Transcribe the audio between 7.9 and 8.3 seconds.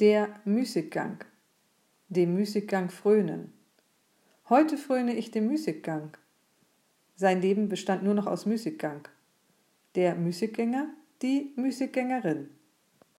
nur noch